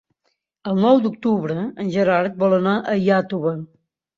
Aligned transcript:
El 0.71 0.79
nou 0.85 1.01
d'octubre 1.03 1.57
en 1.83 1.91
Gerard 1.99 2.41
vol 2.45 2.59
anar 2.61 2.77
a 2.95 2.99
Iàtova. 3.07 3.57